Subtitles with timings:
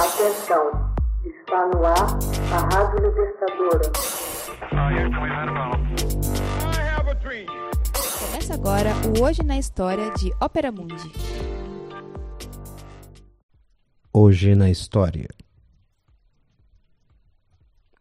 [0.00, 0.64] Atenção,
[1.26, 2.16] está no ar
[2.54, 3.84] a Rádio Libertadora.
[8.18, 11.12] Começa agora o Hoje na História de Ópera Mundi.
[14.10, 15.28] Hoje na História.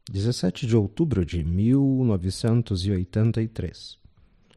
[0.09, 3.99] 17 de outubro de 1983.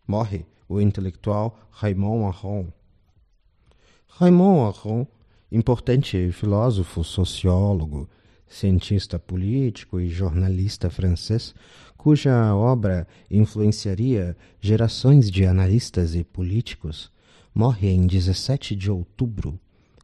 [0.06, 2.72] Morre o intelectual Raymond Aron.
[4.06, 5.08] Raymond Aron
[5.52, 8.08] importante filósofo, sociólogo,
[8.48, 11.54] cientista político e jornalista francês,
[11.96, 17.12] cuja obra influenciaria gerações de analistas e políticos,
[17.54, 19.60] morre em 17 de outubro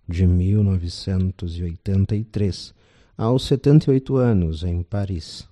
[0.07, 2.75] de 1983,
[3.17, 5.49] aos 78 anos, em Paris.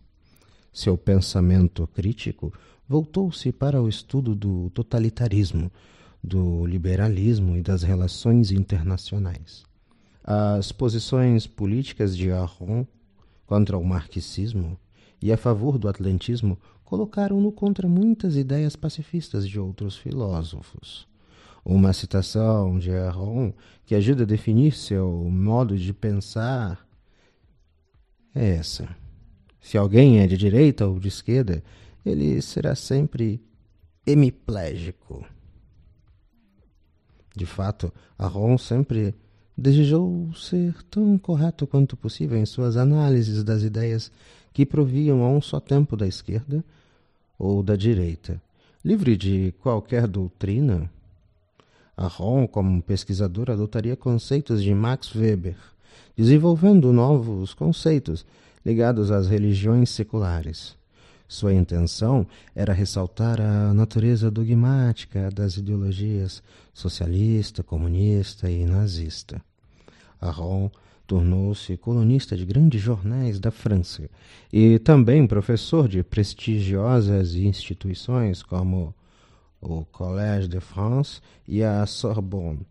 [0.72, 2.52] Seu pensamento crítico
[2.86, 5.72] voltou-se para o estudo do totalitarismo,
[6.22, 9.64] do liberalismo e das relações internacionais.
[10.28, 12.84] As posições políticas de Aron
[13.46, 14.76] contra o marxismo
[15.22, 21.06] e a favor do atlantismo colocaram-no contra muitas ideias pacifistas de outros filósofos.
[21.64, 23.52] Uma citação de Aron
[23.84, 26.84] que ajuda a definir seu modo de pensar
[28.34, 28.88] é essa.
[29.60, 31.62] Se alguém é de direita ou de esquerda,
[32.04, 33.40] ele será sempre
[34.04, 35.24] hemiplégico.
[37.36, 39.14] De fato, Aron sempre
[39.56, 44.12] desejou ser tão correto quanto possível em suas análises das ideias
[44.52, 46.64] que proviam a um só tempo da esquerda
[47.38, 48.40] ou da direita.
[48.84, 50.90] Livre de qualquer doutrina,
[51.96, 55.56] Aron, como pesquisador, adotaria conceitos de Max Weber,
[56.16, 58.26] desenvolvendo novos conceitos
[58.64, 60.76] ligados às religiões seculares.
[61.28, 66.42] Sua intenção era ressaltar a natureza dogmática das ideologias
[66.72, 69.42] socialista, comunista e nazista.
[70.20, 70.70] Aron
[71.06, 74.08] tornou-se colunista de grandes jornais da França
[74.52, 78.94] e também professor de prestigiosas instituições como
[79.60, 82.66] o Collège de France e a Sorbonne.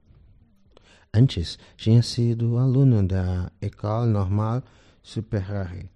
[1.13, 4.63] Antes tinha sido aluno da École Normale
[5.01, 5.94] Supérieure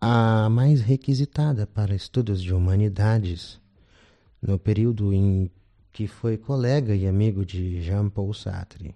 [0.00, 3.60] a mais requisitada para estudos de humanidades,
[4.40, 5.50] no período em
[5.92, 8.94] que foi colega e amigo de Jean-Paul Sartre.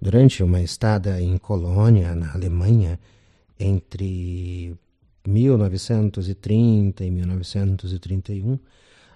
[0.00, 3.00] Durante uma estada em Colônia, na Alemanha,
[3.58, 4.76] entre
[5.26, 8.58] 1930 e 1931,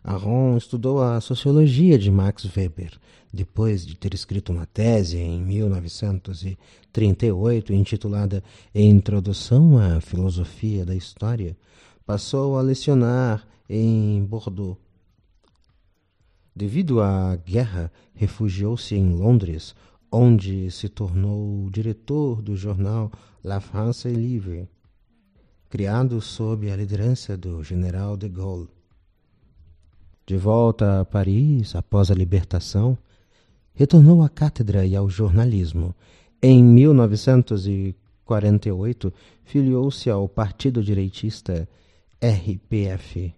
[0.02, 2.98] Aron estudou a sociologia de Max Weber,
[3.32, 8.42] depois de ter escrito uma tese em 1938 intitulada
[8.74, 11.56] Introdução à Filosofia da História,
[12.06, 14.78] passou a lecionar em Bordeaux.
[16.56, 19.74] Devido à guerra, refugiou-se em Londres,
[20.10, 23.12] onde se tornou diretor do jornal
[23.44, 24.66] La France Libre,
[25.68, 28.79] criado sob a liderança do general de Gaulle.
[30.30, 32.96] De volta a Paris, após a libertação,
[33.74, 35.92] retornou à cátedra e ao jornalismo.
[36.40, 41.68] Em 1948, filiou-se ao partido direitista
[42.22, 43.34] RPF,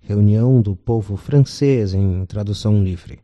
[0.00, 3.18] Reunião do Povo Francês em tradução livre,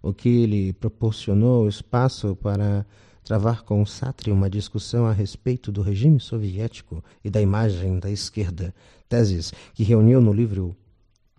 [0.00, 2.86] o que lhe proporcionou espaço para
[3.24, 8.72] travar com Sartre uma discussão a respeito do regime soviético e da imagem da esquerda,
[9.08, 10.76] teses que reuniu no livro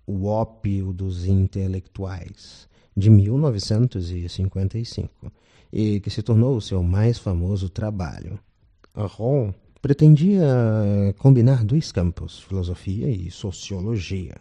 [0.06, 5.32] o Ópio dos Intelectuais, de 1955,
[5.72, 8.40] e que se tornou o seu mais famoso trabalho.
[8.94, 10.46] Aron pretendia
[11.18, 14.36] combinar dois campos, filosofia e sociologia.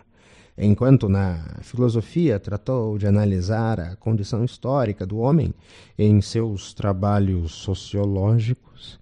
[0.57, 5.53] Enquanto na filosofia tratou de analisar a condição histórica do homem
[5.99, 9.01] em seus trabalhos sociológicos,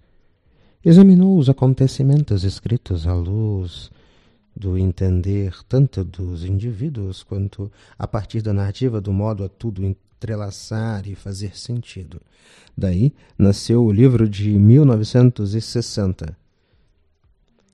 [0.83, 3.91] examinou os acontecimentos escritos à luz
[4.55, 11.07] do entender tanto dos indivíduos quanto a partir da narrativa do modo a tudo entrelaçar
[11.07, 12.21] e fazer sentido.
[12.77, 16.37] Daí nasceu o livro de 1960,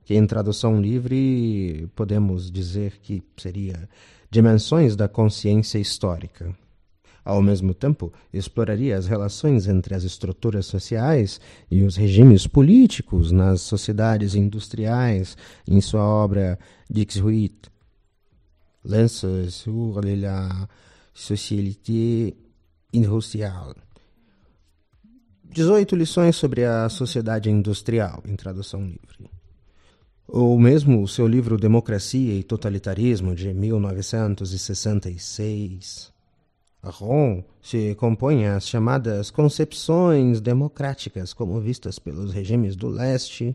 [0.04, 3.88] que em tradução livre podemos dizer que seria
[4.30, 6.54] Dimensões da Consciência Histórica.
[7.24, 11.40] Ao mesmo tempo, exploraria as relações entre as estruturas sociais
[11.70, 15.36] e os regimes políticos nas sociedades industriais
[15.68, 16.58] em sua obra
[16.88, 17.70] Dixhuit,
[18.82, 20.66] Lance sur la
[21.12, 22.34] société
[22.94, 23.74] industrielle.
[25.44, 29.28] 18 lições sobre a sociedade industrial, em tradução livre.
[30.26, 36.19] Ou mesmo o seu livro Democracia e Totalitarismo, de 1966
[36.82, 43.54] RON se compõe às chamadas concepções democráticas, como vistas pelos regimes do leste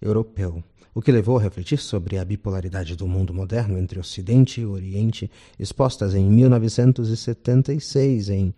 [0.00, 0.62] europeu,
[0.94, 5.30] o que levou a refletir sobre a bipolaridade do mundo moderno entre Ocidente e Oriente,
[5.58, 8.54] expostas em 1976 em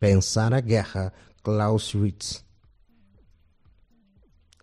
[0.00, 1.12] Pensar a Guerra,
[1.42, 2.47] Clausewitz.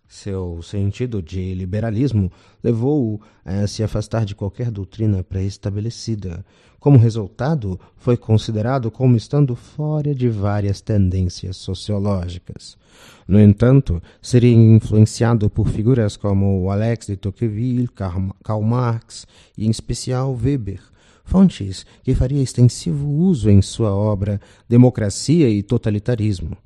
[0.08, 2.30] Seu sentido de liberalismo
[2.62, 6.44] levou-o a se afastar de qualquer doutrina pré-estabelecida.
[6.78, 12.78] Como resultado, foi considerado como estando fora de várias tendências sociológicas.
[13.26, 19.26] No entanto, seria influenciado por figuras como Alex de Tocqueville, Karl Marx
[19.58, 20.80] e, em especial, Weber,
[21.24, 26.56] fontes que faria extensivo uso em sua obra Democracia e Totalitarismo.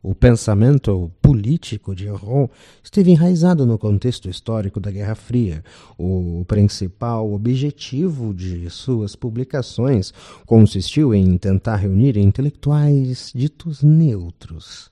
[0.00, 2.48] O pensamento político de Ron
[2.82, 5.64] esteve enraizado no contexto histórico da Guerra Fria.
[5.98, 10.14] O principal objetivo de suas publicações
[10.46, 14.88] consistiu em tentar reunir intelectuais ditos neutros.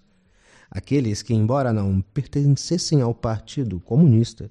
[0.68, 4.50] Aqueles que, embora não pertencessem ao Partido Comunista,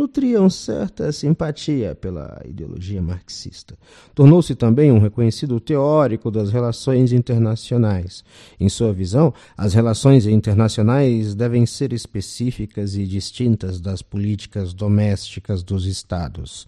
[0.00, 3.76] nutriam certa simpatia pela ideologia marxista.
[4.14, 8.24] Tornou-se também um reconhecido teórico das relações internacionais.
[8.58, 15.84] Em sua visão, as relações internacionais devem ser específicas e distintas das políticas domésticas dos
[15.84, 16.66] Estados.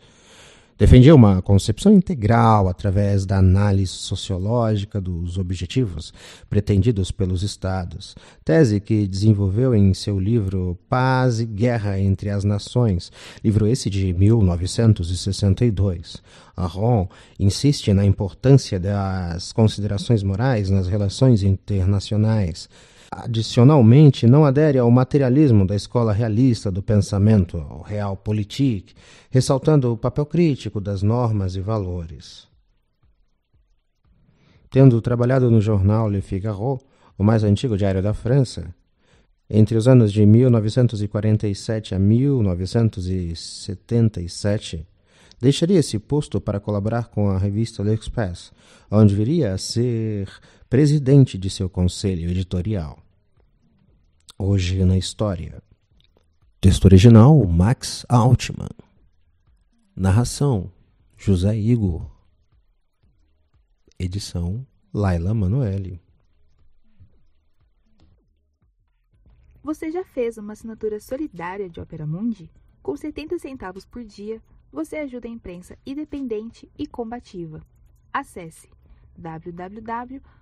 [0.82, 6.12] Defendia uma concepção integral através da análise sociológica dos objetivos
[6.50, 13.12] pretendidos pelos Estados, tese que desenvolveu em seu livro Paz e Guerra entre as Nações,
[13.44, 16.20] livro esse de 1962.
[16.56, 17.08] Aron
[17.38, 22.68] insiste na importância das considerações morais nas relações internacionais,
[23.14, 28.94] Adicionalmente, não adere ao materialismo da escola realista do pensamento, ao realpolitik,
[29.30, 32.48] ressaltando o papel crítico das normas e valores.
[34.70, 36.80] Tendo trabalhado no jornal Le Figaro,
[37.18, 38.74] o mais antigo diário da França,
[39.48, 44.86] entre os anos de 1947 a 1977,
[45.38, 48.52] deixaria esse posto para colaborar com a revista L'Express,
[48.90, 50.30] onde viria a ser
[50.70, 53.01] presidente de seu conselho editorial.
[54.44, 55.62] Hoje na História.
[56.60, 58.74] Texto original Max Altman.
[59.94, 60.68] Narração
[61.16, 62.10] José Igor.
[63.96, 66.02] Edição Laila Manoeli.
[69.62, 72.50] Você já fez uma assinatura solidária de Opera Mundi?
[72.82, 74.42] Com 70 centavos por dia,
[74.72, 77.64] você ajuda a imprensa independente e combativa.
[78.12, 78.68] Acesse
[79.16, 80.41] www.operamundi.com.br